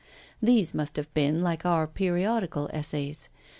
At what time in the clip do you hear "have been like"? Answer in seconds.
0.95-1.63